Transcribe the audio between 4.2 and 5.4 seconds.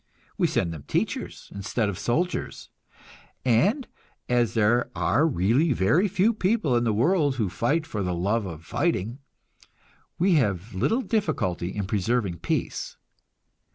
as there are